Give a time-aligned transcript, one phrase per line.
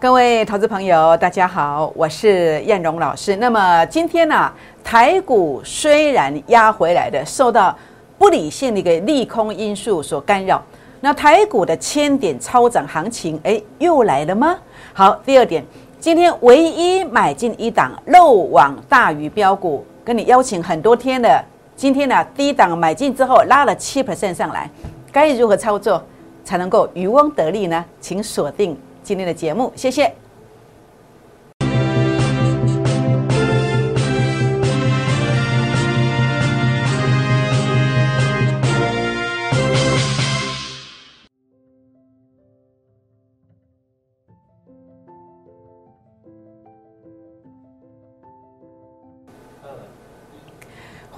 [0.00, 3.36] 各位投资朋友，大家好，我是燕荣老师。
[3.36, 4.50] 那么今天呢，
[4.82, 7.76] 台股虽然压回来的，受到
[8.16, 10.62] 不理性的一个利空因素所干扰，
[11.02, 14.56] 那台股的千点超涨行情，哎，又来了吗？
[14.94, 15.62] 好，第二点，
[15.98, 21.44] 今天唯一买进一档漏网大鱼标股，跟你邀请很多天的，
[21.76, 24.70] 今天呢低档买进之后拉了七 percent 上来，
[25.12, 26.02] 该如何操作
[26.42, 27.84] 才能够渔翁得利呢？
[28.00, 28.74] 请锁定。
[29.10, 30.29] 今天的节目，谢谢。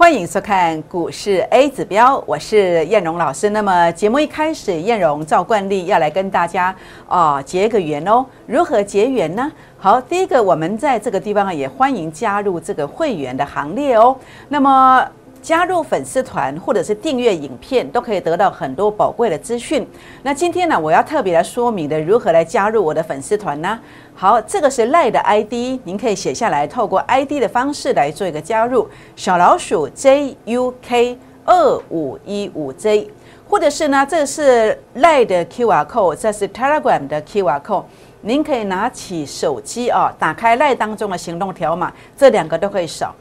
[0.03, 3.51] 欢迎收看股市 A 指标，我是燕荣老师。
[3.51, 6.75] 那么节目一开始，燕荣照惯例要来跟大家
[7.07, 8.25] 哦结个缘哦。
[8.45, 9.49] 如何结缘呢？
[9.77, 14.13] 好，第一个，我们在这个地方也欢迎加入这个会员的行列哦。
[14.49, 15.07] 那么。
[15.43, 19.85] 加入粉丝团或者是订阅影片，都可以得到很多宝贵的资讯。
[20.23, 23.77] 那今天呢，我要特别来说明的，如何来加入我的粉丝团呢？
[24.15, 28.87] 好，这个是赖的 ID，您可以写下来，透过 ID 的方式来做一个加入。
[29.17, 33.11] 小老鼠 JUK 二五一五 J，
[33.45, 37.83] 或者是呢，这是赖的 QR code，这是 Telegram 的 QR code，
[38.21, 43.13] 您可以拿起手机啊，打开赖当中的行动条码，这两个都可以扫。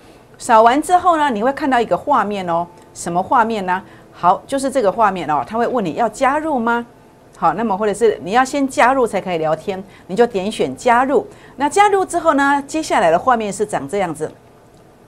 [0.43, 3.81] 扫完之后呢，你会看到一个画面哦，什么画面呢？
[4.11, 6.85] 好，就是这个画面哦，他会问你要加入吗？
[7.37, 11.25] 好，那么或者是你要先加入才可以聊天，你就点选加入。
[11.55, 14.29] 那加入之后呢，接下来的画面是长这样子，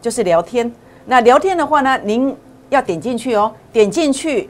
[0.00, 0.72] 就是聊天。
[1.06, 2.32] 那聊天的话呢，您
[2.68, 4.48] 要点进去哦，点进去，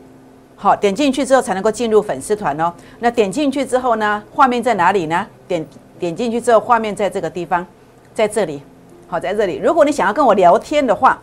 [0.54, 2.70] 好，点进去之后才能够进入粉丝团哦。
[2.98, 5.26] 那点进去之后呢，画面在哪里呢？
[5.48, 5.66] 点
[5.98, 7.66] 点进去之后，画面在这个地方，
[8.12, 8.62] 在这里。
[9.14, 11.16] 好，在这里，如果你想要跟我聊天的话，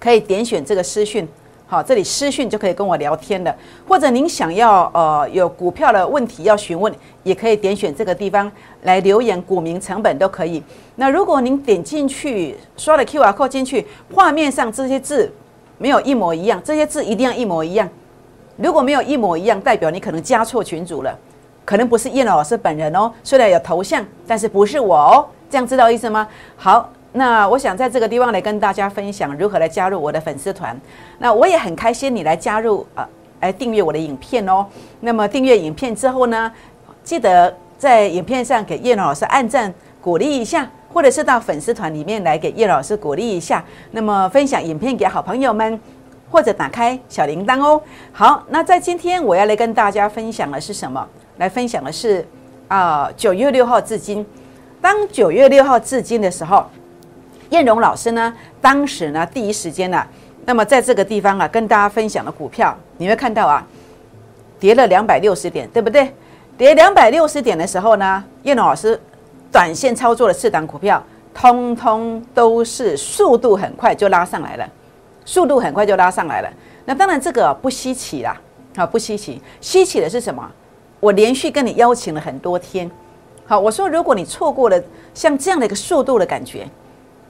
[0.00, 1.24] 可以点选这个私讯。
[1.68, 3.56] 好，这里私讯就可以跟我聊天的。
[3.86, 8.50] 或者您想要呃有股票的问题要询问，也可以点选这个地方
[8.82, 10.60] 来留言，股民成本都可以。
[10.96, 15.32] 那如果您点进去刷了 Q R code 进去，画面上这些字
[15.78, 17.88] 没有一模一样，这些字一定要一模一样。
[18.56, 21.16] 如果没有一模一样，代表你可能加错群组了，
[21.64, 23.12] 可能不是叶老师本人哦。
[23.22, 25.24] 虽然有头像，但是不是我哦。
[25.48, 26.26] 这样知道意思吗？
[26.56, 26.90] 好。
[27.14, 30.74] 那我想在这个地方来跟大家分享如何来加入我的粉丝团。
[31.18, 33.06] 那我也很开心你来加入啊，
[33.40, 34.66] 来订阅我的影片哦。
[35.00, 36.50] 那么订阅影片之后呢，
[37.04, 43.62] 记得在影片上给叶老师按赞鼓励一下，或者是到粉丝团里面来给叶老师鼓励一下。
[43.90, 45.78] 那么分享影片给好朋友们，
[46.30, 47.78] 或者打开小铃铛哦。
[48.10, 51.06] 好，那在今天我要来跟大家分享的是什么？
[51.36, 52.26] 来分享的是
[52.68, 54.24] 啊，九月六号至今，
[54.80, 56.64] 当九月六号至今的时候。
[57.52, 60.02] 燕荣老师呢，当时呢，第一时间呢，
[60.46, 63.64] 那么在这个地方啊，跟大家分享的股票，你会看到啊，
[64.58, 66.14] 跌了两百六十点，对不对？
[66.56, 68.98] 跌两百六十点的时候呢，燕荣老师
[69.52, 71.04] 短线操作的四档股票，
[71.34, 74.66] 通通都是速度很快就拉上来了，
[75.26, 76.48] 速度很快就拉上来了。
[76.86, 78.34] 那当然这个不稀奇啦，
[78.74, 80.50] 好不稀奇，稀奇的是什么？
[81.00, 82.90] 我连续跟你邀请了很多天，
[83.44, 84.82] 好，我说如果你错过了
[85.12, 86.66] 像这样的一个速度的感觉。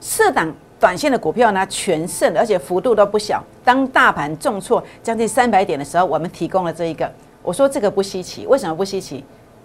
[0.03, 3.41] 四档短线的股票呢，全胜，而且幅度都不小。
[3.63, 7.09] 当大盘重挫将近三百点的时候，我们提供了这一个。
[7.41, 9.25] 我说这个不稀奇，为什么不稀奇？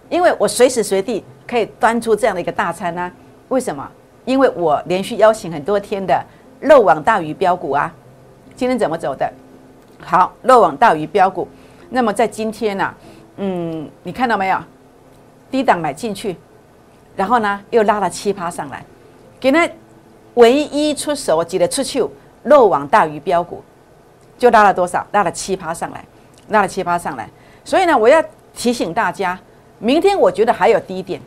[0.09, 3.11] 因为我随时随地可以端出这样的一个大餐呢。
[3.49, 3.89] 为什么？
[4.25, 6.23] 因为我连续邀请很多天的
[6.61, 7.91] 漏网大鱼标股啊。
[8.55, 9.27] 今天怎么走的？
[9.99, 11.47] 好，漏网大鱼标股。
[11.89, 12.93] 那么在今天呢，
[13.37, 14.59] 嗯，你看到没有？
[15.49, 16.35] 低档买进去，
[17.15, 18.85] 然后呢又拉了七趴上来，
[19.39, 19.67] 给那。
[20.37, 22.03] 唯一出手记得出去
[22.43, 23.63] 漏网大鱼标股，
[24.37, 25.05] 就拉了多少？
[25.11, 26.05] 拉了七趴上来，
[26.49, 27.27] 拉了七趴上来。
[27.65, 28.23] 所以呢，我要
[28.55, 29.37] 提醒大家，
[29.79, 31.19] 明天我觉得还有低点，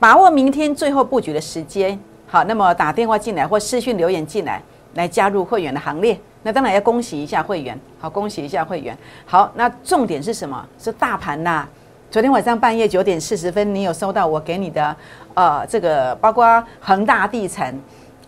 [0.00, 1.98] 把握明天最后布局的时间。
[2.26, 4.60] 好，那么打电话进来或私讯留言进来，
[4.94, 6.18] 来加入会员的行列。
[6.42, 8.96] 那当然要恭喜一下会员，好，恭喜一下会员。
[9.24, 10.66] 好，那重点是什么？
[10.78, 11.66] 是大盘呐。
[12.10, 14.96] 昨天晚上半夜九点四十分，你有收到我给你的
[15.34, 17.72] 呃这个，包括恒大地产。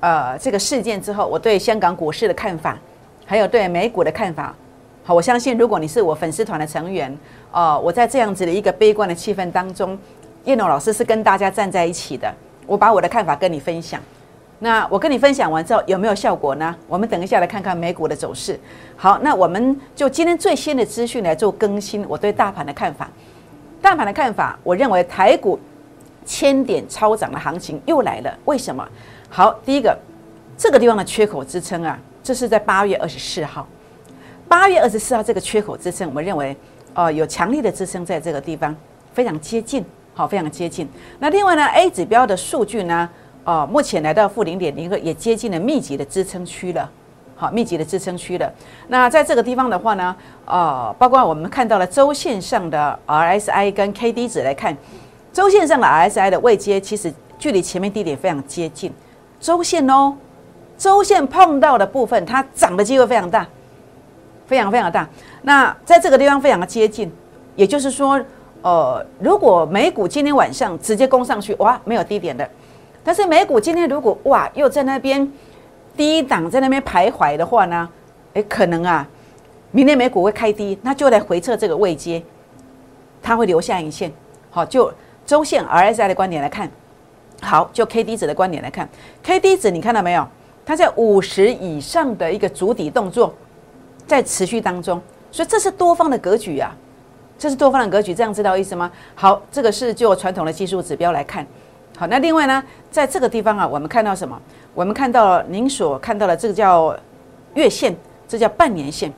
[0.01, 2.79] 呃，这个事件之后，我对香港股市的看法，
[3.27, 4.55] 还有对美股的看法，
[5.05, 7.15] 好，我相信如果你是我粉丝团的成员，
[7.53, 9.99] 哦，我在这样子的一个悲观的气氛当中，
[10.45, 12.35] 叶龙老师是跟大家站在一起的，
[12.67, 14.01] 我把我的看法跟你分享。
[14.63, 16.75] 那我跟你分享完之后有没有效果呢？
[16.87, 18.59] 我们等一下来看看美股的走势。
[18.97, 23.11] 好，那我们就今天最新的资讯来做更新，我对大盘的看法。
[23.81, 25.59] 大盘的看法，我认为台股
[26.27, 28.39] 千点超涨的行情又来了。
[28.45, 28.87] 为什么？
[29.33, 29.97] 好，第一个，
[30.59, 33.65] 这个地方的缺口支撑啊，这是在八月二十四号，
[34.49, 36.57] 八月二十四号这个缺口支撑，我们认为
[36.95, 38.75] 哦有强力的支撑在这个地方，
[39.15, 39.85] 非常接近，
[40.15, 40.89] 好，非常接近。
[41.21, 43.09] 那另外呢，A 指标的数据呢，
[43.45, 46.91] 哦，目前来到负零点零二，也接近了密集的支撑区了。
[47.37, 48.53] 好，密集的支撑区了。
[48.89, 54.77] 那在这个地方的话呢，呃，包括我们看到了周线上的 RSI 跟 KD 值来看，
[55.33, 58.93] 周线上的 RSI 的位阶其实距离前面低点非常接近。
[59.41, 60.15] 周线哦，
[60.79, 63.47] 周线碰到的部分，它涨的机会非常大，
[64.47, 65.09] 非常非常大。
[65.43, 67.11] 那在这个地方非常的接近，
[67.57, 68.21] 也就是说，
[68.63, 72.49] 呃，如果美股今天晚上直接攻上去，哇，没有低点的。
[73.03, 75.31] 但是美股今天如果哇又在那边。
[75.97, 77.87] 低档在那边徘徊的话呢，
[78.35, 79.07] 诶，可能啊，
[79.71, 82.23] 明天美股会开低，那就来回测这个位阶，
[83.21, 84.11] 它会留下影线。
[84.51, 84.91] 好，就
[85.27, 86.71] 周线 RSI 的观点来看，
[87.41, 88.89] 好，就 K D 值的观点来看
[89.23, 90.27] ，K D 值你看到没有？
[90.67, 93.35] 它在五十以上的一个主底动作
[94.07, 95.01] 在持续当中，
[95.33, 96.77] 所以这是多方的格局啊，
[97.39, 98.91] 这是多方的格局，这样知道意思吗？
[99.15, 101.45] 好，这个是就传统的技术指标来看。
[101.97, 104.41] 好，那另外呢，在这个地方啊，我们看到什么？
[104.75, 106.97] 我们看到您所看到的这个叫
[107.55, 107.97] 月线，
[108.29, 109.13] 这叫半年线。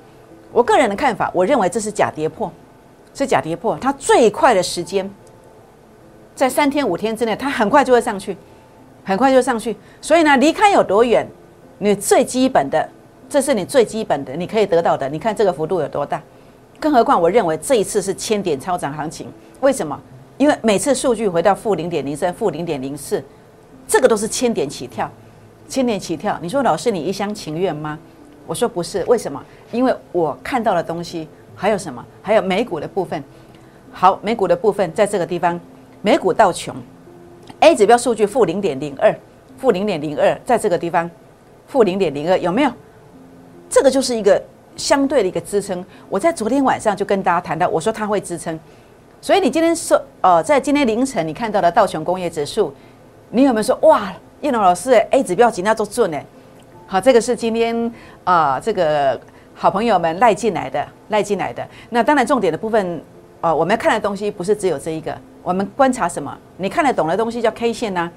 [0.53, 2.51] 我个人的看法，我认为这是假跌破，
[3.15, 3.77] 是假跌破。
[3.79, 5.09] 它最快的时间
[6.35, 8.37] 在三天五天之内，它很快就会上去，
[9.05, 9.77] 很快就上去。
[10.01, 11.27] 所以呢，离开有多远，
[11.79, 12.89] 你最基本的，
[13.29, 15.09] 这是你最基本的，你可以得到的。
[15.09, 16.21] 你看这个幅度有多大？
[16.81, 19.29] 更何况，我认为这一次是千点超涨行情。
[19.61, 19.99] 为什么？
[20.39, 23.23] 因为每次数据回到负零点零三、负零点零四，
[23.87, 25.09] 这个都是千点起跳，
[25.69, 26.37] 千点起跳。
[26.43, 27.97] 你说老师你一厢情愿吗？
[28.47, 29.41] 我说不是，为什么？
[29.71, 32.05] 因为我看到的东西还有什么？
[32.21, 33.23] 还有美股的部分。
[33.93, 35.61] 好，美股的部分在这个地方，
[36.03, 36.75] 美股到穷
[37.61, 39.15] ，A 指标数据负零点零二，
[39.57, 41.09] 负零点零二，在这个地方，
[41.69, 42.73] 负零点零二有没有？
[43.71, 44.43] 这个就是一个
[44.77, 45.85] 相对的一个支撑。
[46.09, 48.59] 我在昨天晚上就跟大家谈到，我说它会支撑。
[49.21, 52.75] 所以你今天说，呃，在今天凌晨你看到的道琼工业指数，
[53.31, 56.21] 你有没有说哇，叶龙老师，A 指标几那都准呢？
[56.89, 57.93] 好，这个是今天
[58.25, 59.19] 啊，这个
[59.55, 61.65] 好朋友们赖进来的，赖进来的。
[61.91, 63.01] 那当然重点的部分，
[63.41, 66.37] 呃，我们要看的东西不是只有这一个，我们观察什么？
[66.57, 68.11] 你看得懂的东西叫 K 线呢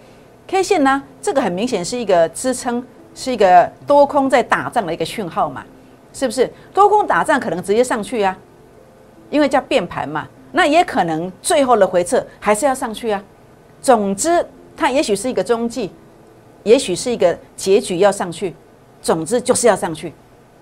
[0.47, 2.85] ？K 线呢，这个很明显是一个支撑，
[3.15, 5.65] 是一个多空在打仗的一个讯号嘛？
[6.13, 6.51] 是不是？
[6.73, 8.37] 多空打仗可能直接上去啊，
[9.29, 10.27] 因为叫变盘嘛。
[10.51, 13.21] 那也可能最后的回撤还是要上去啊。
[13.81, 14.45] 总之，
[14.77, 15.91] 它也许是一个中继，
[16.63, 18.55] 也许是一个结局要上去。
[19.01, 20.13] 总之就是要上去，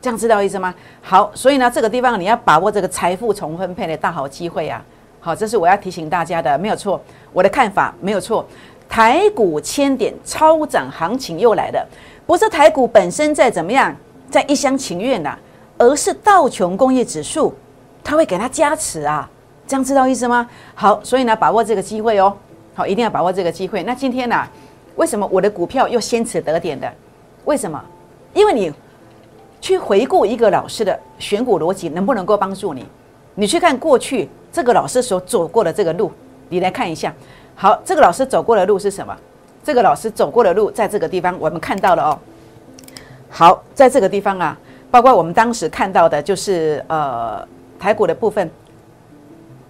[0.01, 0.73] 这样知道意思吗？
[1.01, 4.83] 好，所以呢，这个地方你要把握这个财富重分配的大好机会啊。
[5.25, 6.99] 好，这是我要提醒大家的，没有错。
[7.31, 8.45] 我的看法没有错。
[8.89, 11.87] 台股千点超涨行情又来了，
[12.25, 13.95] 不是台股本身在怎么样，
[14.29, 15.39] 在一厢情愿呐，
[15.77, 17.55] 而是道琼工业指数，
[18.03, 19.29] 它会给它加持啊。
[19.65, 20.45] 这样知道意思吗？
[20.75, 22.35] 好，所以呢，把握这个机会哦。
[22.75, 23.81] 好，一定要把握这个机会。
[23.83, 24.45] 那今天呢，
[24.97, 26.91] 为什么我的股票又先此得点的？
[27.45, 27.81] 为什么？
[28.33, 28.73] 因为你
[29.61, 32.85] 去回顾一个老师的选股逻辑，能不能够帮助你？
[33.35, 36.11] 你去看过去这个老师所走过的这个路，
[36.47, 37.11] 你来看一下。
[37.55, 39.17] 好，这个老师走过的路是什么？
[39.63, 42.19] 这个老师走过的路，在这个地方我们看到了哦。
[43.29, 44.55] 好，在这个地方啊，
[44.91, 47.45] 包括我们当时看到的就是呃
[47.79, 48.49] 台股的部分。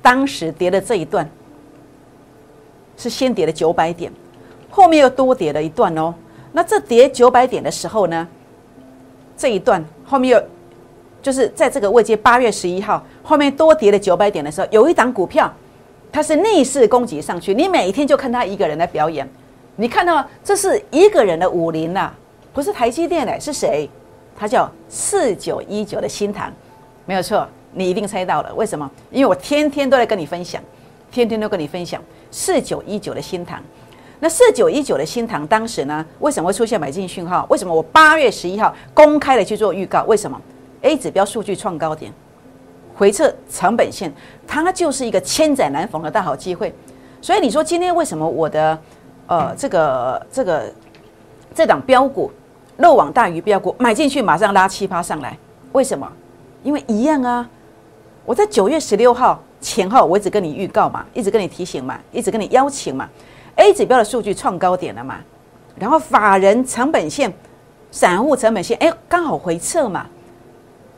[0.02, 1.30] 当时跌的这一段
[2.98, 4.12] 是先跌了九百点，
[4.70, 6.14] 后面又多跌了一段哦。
[6.52, 8.28] 那这跌九百点的时候呢，
[9.38, 10.44] 这一段后面又
[11.24, 15.52] 就是在这个位阶八月十一号后面多跌了九百点的时候，有一档股票
[16.12, 19.28] 它是逆势攻击上去，你每天就看他一个人来表演。
[19.78, 22.12] 你看到这是一个人的武林呐，
[22.54, 23.90] 不是台积电的，是谁？
[24.38, 26.54] 他叫四九一九的新塘，
[27.06, 27.48] 没有错。
[27.72, 28.88] 你一定猜到了，为什么？
[29.10, 30.62] 因为我天天都在跟你分享，
[31.12, 32.00] 天天都跟你分享
[32.30, 33.60] 四九一九的新塘。
[34.20, 37.48] 那四九一九的新塘当时呢，为什么会出现买进讯号？
[37.50, 40.04] 为什么我八月十一号公开的去做预告？
[40.04, 40.40] 为什么
[40.84, 42.14] ？A 指标数据创高点，
[42.96, 44.14] 回撤成本线，
[44.48, 46.74] 它就是一个千载难逢的大好机会。
[47.20, 48.78] 所以你说今天为什么我的
[49.28, 50.72] 呃这个这个
[51.56, 52.32] 这档标股
[52.78, 55.38] 漏网大鱼标股买进去马上拉七八上来？
[55.72, 56.08] 为什么？
[56.64, 57.50] 因为一样啊。
[58.26, 63.10] 我在九月十六号前后，我一直跟你预告嘛，一直跟你提醒嘛，一直跟你邀请嘛。
[63.56, 65.18] A 指标的数据创高点了嘛，
[65.78, 67.32] 然后法人成本线、
[67.92, 70.06] 散户成本线，哎，刚好回撤嘛，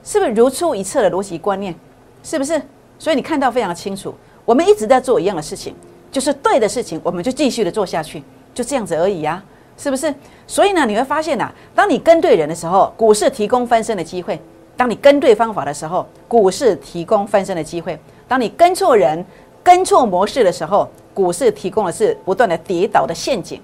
[0.06, 1.76] 是不是如出一辙的逻辑观念？
[2.24, 2.62] 是不是？
[2.98, 4.14] 所以你看到非常清楚，
[4.46, 5.76] 我们一直在做一样的事情，
[6.12, 9.44] 就是对的事情，我们就继续的做下去，就这样子而已啊，
[9.78, 10.14] 是不是？
[10.48, 14.38] 所以呢，你会发现呐，当你跟对人的时候，股市提供翻身的机会；
[14.78, 17.98] 当你跟对方法的时候，股市提供翻身的机会；
[18.28, 19.26] 当你跟错人、
[19.62, 23.60] 跟错模式的时候，股市提供的是不断的跌倒的陷阱。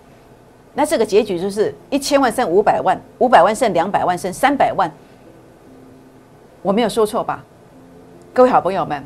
[0.74, 4.92] 那这个结局就是一千万剩五百万，五百万剩两百万，剩三百万。
[6.62, 7.44] 我没有说错吧？
[8.34, 9.04] 各位好朋友们，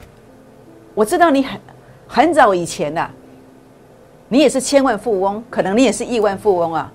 [0.93, 1.59] 我知道你很
[2.07, 3.09] 很早以前呐，
[4.27, 6.91] 你也是千万富翁，可能你也是亿万富翁啊，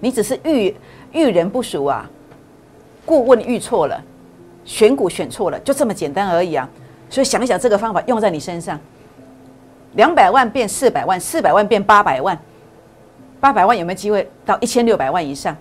[0.00, 0.74] 你只是遇
[1.12, 2.10] 遇人不熟啊，
[3.04, 4.02] 顾问遇错了，
[4.64, 6.68] 选股选错了，就这么简单而已啊。
[7.08, 8.78] 所以想一想这个方法用在你身上，
[9.94, 12.36] 两百万变四百万，四百万变八百万，
[13.38, 15.56] 八百万有没有机会到一千六百万以上？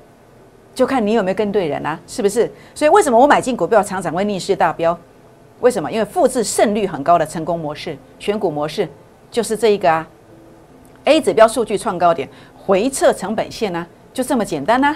[0.75, 2.51] 就看你有没有跟对人啊，是不是？
[2.75, 4.95] 所以为什么我买进股票常常会逆势大飙？
[5.61, 5.89] 为什么？
[5.89, 8.87] 因为复制胜率很高的成功模式，选股模式
[9.31, 10.05] 就是这一个啊。
[11.05, 12.27] A 指标数据创高点，
[12.57, 14.93] 回撤成本线呢，就这么简单呐，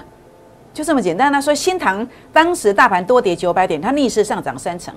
[0.74, 1.40] 就这么简单呐。
[1.40, 4.94] 所以新塘当时大盘多跌九百点，它逆势上涨三成。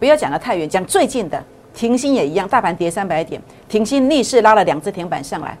[0.00, 1.40] 不要讲得太远，讲最近的
[1.72, 5.56] 停薪也一样，大盘跌三百点，停薪逆势拉了两只停板上来。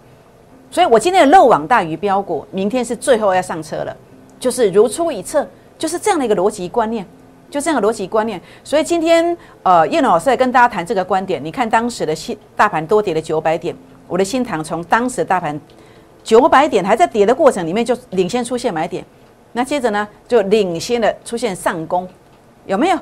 [0.72, 3.94] 所以我今天的漏网大鱼标股，明天是最后要上车了，
[4.40, 7.06] 就是如出一辙，就是这样的一个逻辑观念，
[7.50, 8.40] 就这样的逻辑观念。
[8.64, 11.44] 所以今天呃，叶老师在跟大家谈这个观点。
[11.44, 13.76] 你看当时的新大盘多跌了九百点，
[14.08, 15.60] 我的新塘从当时大盘
[16.24, 19.04] 九百点还在跌的过程里面就领先出现买点，
[19.52, 22.08] 那接着呢就领先的出现上攻，
[22.64, 22.98] 有没有？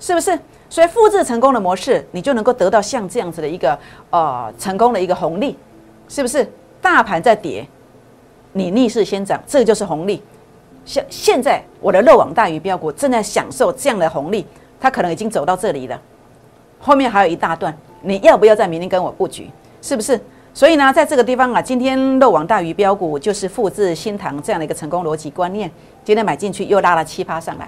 [0.00, 0.36] 是不是？
[0.68, 3.78] 所以复制成功的模式，你就能够得到像这样子的一个
[4.10, 5.56] 呃成功的一个红利，
[6.08, 6.44] 是不是？
[6.84, 7.66] 大盘在跌，
[8.52, 10.22] 你逆势先涨，这就是红利。
[10.84, 14.46] 现现在我的漏网大鱼标股正在享受这样的红利，
[14.78, 15.98] 它可能已经走到这里了，
[16.78, 19.50] 后面还有一大段，你要不要在明天跟我布局？
[19.80, 20.20] 是不是？
[20.52, 25.70] 所以呢，在这个地方啊，今天漏网大鱼标股就是复制新塘这样的一个成功逻辑观念，
[26.04, 27.66] 今天买进去又拉了七八上来，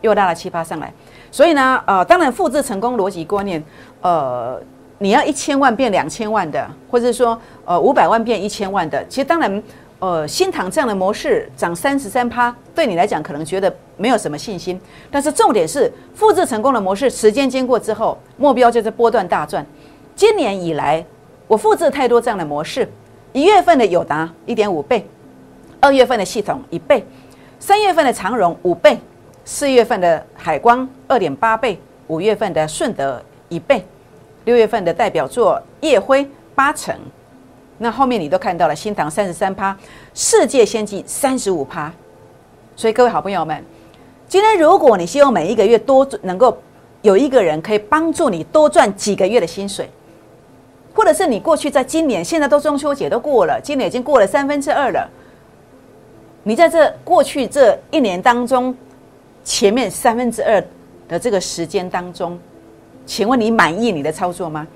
[0.00, 0.92] 又拉了七八上来。
[1.30, 3.62] 所以呢，呃，当然复制成功逻辑观念，
[4.02, 4.60] 呃。
[4.98, 9.62] 你要一千万变两千万的，或者说呃五百万变一千万的，其实当然，
[9.98, 14.80] 呃新塘这样的模式涨三十三趴，对你来讲可能觉得没有什么信心。
[15.10, 19.64] 但是重点是复制成功的模式，时间经过之后，目标就是波段大赚。
[20.14, 21.04] 今年以来，
[21.46, 22.88] 我复制太多这样的模式，
[23.34, 25.06] 一月份的友达一点五倍，
[25.78, 27.04] 二月份的系统一倍，
[27.58, 28.98] 三月份的长荣五倍，
[29.44, 33.84] 四月份的海光二点八倍，五月份的顺德一倍。
[34.46, 36.24] 六月份的代表作夜辉
[36.54, 36.94] 八成，
[37.78, 39.76] 那后面你都看到了，新塘三十三趴，
[40.14, 41.92] 世界先进三十五趴，
[42.76, 43.60] 所以各位好朋友们，
[44.28, 46.56] 今天如果你希望每一个月多能够
[47.02, 49.90] 有一个人可以帮助你多赚几个月的薪水，
[50.94, 55.10] 或者是你过去在今年现在都中秋节都过了，今年已经过了三分之二了，
[56.44, 58.72] 你在这过去这一年当中，
[59.42, 60.64] 前面三分之二
[61.08, 62.38] 的这个时间当中。
[63.06, 64.66] 请问你满意你的操作吗？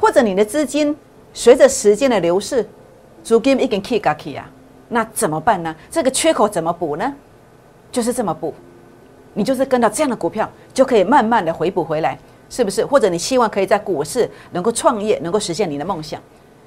[0.00, 0.96] 或者你的资金
[1.32, 2.66] 随着时间的流逝，
[3.22, 4.50] 租金已经 k 嘎 k 啊，
[4.88, 5.72] 那怎么办呢？
[5.90, 7.14] 这个缺口怎么补呢？
[7.92, 8.52] 就是这么补，
[9.34, 12.18] 你就是跟到这样的股票，就可以慢慢的回补回来，
[12.48, 12.84] 是不是？
[12.84, 16.20] 或者你希望可以在股市能够创业，能够实现你的梦想，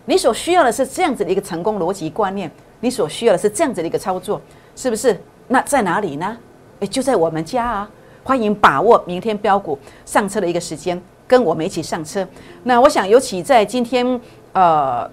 [0.06, 2.50] 你所需要的是这样子的一个成功逻辑观念，
[2.80, 4.40] 你所需要的是这样子的一个操作，
[4.76, 5.20] 是不是？
[5.48, 6.38] 那在哪里呢？
[6.80, 7.90] 诶，就在我们家啊。
[8.26, 12.28] 欢迎把握明天标股上车的一个时间，跟我们一起上车。
[12.64, 14.20] 那我想，尤其在今天，
[14.52, 15.08] 呃，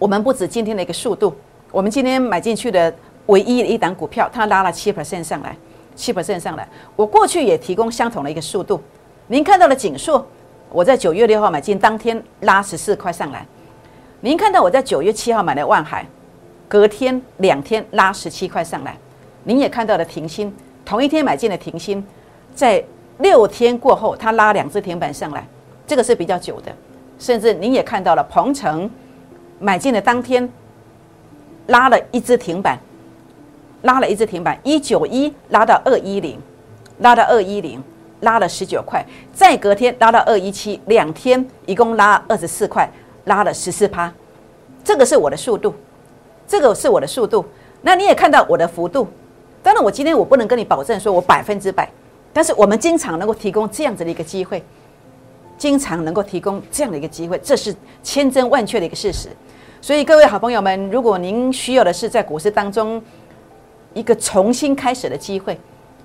[0.00, 1.32] 我们不止今天的一个速度，
[1.70, 2.92] 我们今天买进去的
[3.26, 5.56] 唯一的一档股票，它拉了七 percent 上来，
[5.94, 6.68] 七 percent 上来。
[6.96, 8.80] 我过去也提供相同的一个速度。
[9.28, 10.26] 您看到了锦硕，
[10.70, 13.46] 我在九月六号买进，当天拉十四块上来。
[14.22, 16.04] 您看到我在九月七号买的万海，
[16.66, 18.98] 隔天两天拉十七块上来。
[19.44, 20.52] 您也看到了停薪，
[20.84, 22.04] 同一天买进的停薪。
[22.54, 22.82] 在
[23.18, 25.46] 六天过后，它拉两只停板上来，
[25.86, 26.72] 这个是比较久的。
[27.18, 28.90] 甚至您也看到了，鹏程
[29.58, 30.50] 买进的当天
[31.66, 32.78] 拉了一只停板，
[33.82, 36.40] 拉了一只停板，一九一拉到二一零，
[37.00, 37.82] 拉到二一零，
[38.20, 39.04] 拉了十九块。
[39.34, 42.90] 再隔天拉到二一七，两天一共拉二十四块，
[43.24, 44.10] 拉了十四趴。
[44.82, 45.74] 这个是我的速度，
[46.48, 47.44] 这个是我的速度。
[47.82, 49.06] 那你也看到我的幅度。
[49.62, 51.86] 当然，我今天我不能跟你保证说我百分之百。
[52.32, 54.62] 但是我们经常能够提供这样子的一个机会，
[55.58, 59.28] 经常能够提供这样的一个机会，这是千真万确的一个事实。
[59.80, 63.02] 所以各位好朋友们，如果您需要的是在股市当中
[63.94, 65.58] 一个重新开始的机会，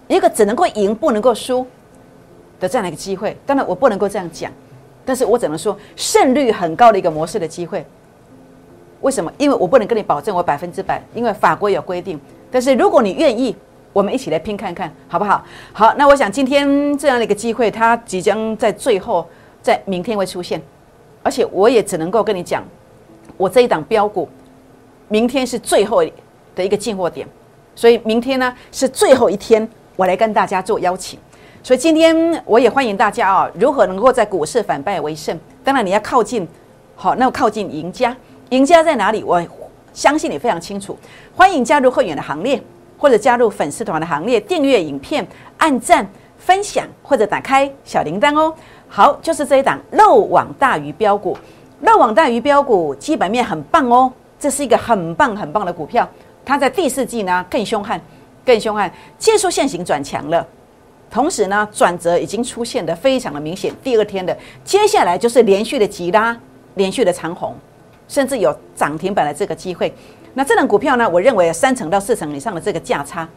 [0.08, 1.66] 一个只能够赢不能够输
[2.60, 4.52] 的这样的一个机会，当然我不能够这样讲，
[5.04, 7.86] 但是我只能说胜率很高的一个模式的机会。
[9.02, 9.32] 为什么？
[9.38, 12.20] 因为我不能跟你保证我百分之百，因为法规有规定。
[12.50, 13.56] 但是如果你愿意，
[13.96, 15.42] 我们一起来拼看看，好不好？
[15.72, 19.26] 好，那我想今天这样的一个机会，它即将在最后，
[19.62, 20.62] 在明天会出现，
[21.24, 22.62] 而且我也只能够跟你讲，
[23.38, 24.28] 我这一档标股，
[25.08, 26.04] 明天是最后
[26.54, 27.26] 的一个进货点，
[27.74, 31.18] 所以明天呢是最后一天，我来跟大家做邀请。
[31.64, 35.40] 所以今天我也欢迎大家啊，如何能够在股市反败为胜？
[35.64, 36.46] 当然你要靠近，
[36.98, 38.14] 好，那靠近赢家。
[38.50, 39.24] 赢家在哪里？
[39.24, 39.42] 我
[39.94, 40.98] 相信你非常清楚。
[41.34, 42.62] 欢迎加入会员的行列，
[42.98, 45.26] 或者加入粉丝团的行列，订阅影片、
[45.58, 48.54] 按赞、分享，或者打开小铃铛哦。
[48.88, 51.38] 好，就是这一档漏网大鱼标股，
[51.82, 54.12] 漏网大鱼标股基本面很棒哦。
[54.40, 56.08] 这是一个很棒很棒的股票，
[56.46, 58.00] 它在第四季呢更凶悍，
[58.46, 60.46] 更凶悍，技术线型转强了，
[61.10, 63.74] 同时呢转折已经出现的非常的明显。
[63.84, 66.38] 第二天的接下来就是连续的急拉，
[66.76, 67.56] 连续的长红。
[68.08, 69.92] 甚至有涨停板的这个机会，
[70.38, 71.10] 那这种股票呢？
[71.10, 73.28] 我认为三成到四成以上的这个价差，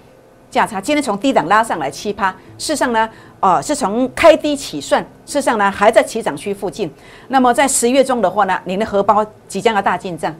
[0.50, 6.92] 价差今天从低档拉上来七趴，事实上呢，哦，是从开低起算，事实上呢还在起涨区附近。
[7.28, 10.34] 那么在十月中的话呢，您的荷包即将要大进账，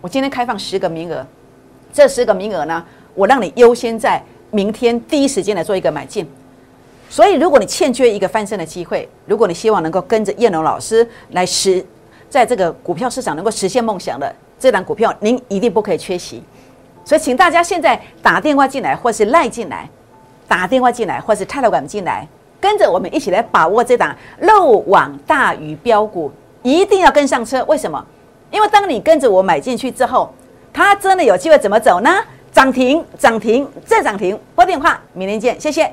[0.00, 1.26] 我今天开放十个名额，
[1.92, 6.24] 这十个名额呢，我让你优先在明天第一时间来做一个买进。
[7.10, 11.84] 所以，如果你欠缺一个翻身的机会，如果你希望能够跟着叶龙老师来实。
[12.30, 16.42] 在这个股票市场能够实现梦想的这档股票，您一定不可以缺席。
[17.04, 19.88] 所以，请大家现在打电话进来，或是赖进来，
[20.48, 22.26] 打电话进来，或是泰来管进来，
[22.60, 26.32] 跟着我们一起来把握这档漏网大鱼标股，
[26.62, 27.62] 一定要跟上车。
[27.64, 28.02] 为什么？
[28.50, 30.32] 因为当你跟着我买进去之后，
[30.72, 32.10] 它真的有机会怎么走呢？
[32.52, 34.38] 涨停，涨停，再涨停。
[34.54, 35.92] 拨电话，明天见，谢谢。